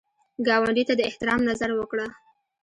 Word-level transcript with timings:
ګاونډي 0.47 0.83
ته 0.89 0.93
د 0.97 1.01
احترام 1.09 1.41
نظر 1.49 1.69
وکړه 1.75 2.05